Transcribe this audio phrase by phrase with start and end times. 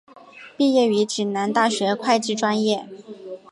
[0.57, 2.87] 毕业于暨南大学会计专业。